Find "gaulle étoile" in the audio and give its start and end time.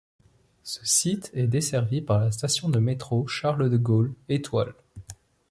3.77-4.73